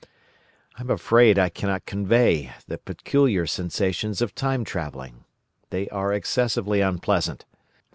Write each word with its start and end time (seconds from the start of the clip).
"I 0.79 0.81
am 0.81 0.89
afraid 0.89 1.37
I 1.37 1.49
cannot 1.49 1.85
convey 1.85 2.51
the 2.67 2.79
peculiar 2.79 3.45
sensations 3.45 4.19
of 4.19 4.33
time 4.33 4.63
travelling. 4.65 5.25
They 5.69 5.87
are 5.89 6.11
excessively 6.11 6.81
unpleasant. 6.81 7.45